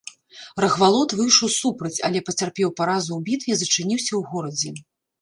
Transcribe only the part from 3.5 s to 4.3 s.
і зачыніўся ў